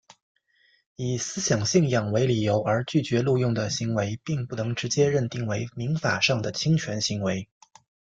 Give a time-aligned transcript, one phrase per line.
[0.95, 7.47] 以思想信仰为理由而拒绝录用的行为并不能直接认定为民法上的侵权行为。